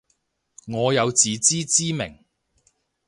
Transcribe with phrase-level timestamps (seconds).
[0.65, 2.25] 我有自知之明